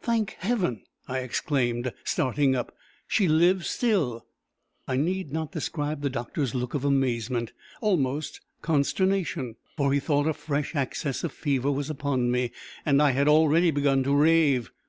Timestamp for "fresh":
10.34-10.74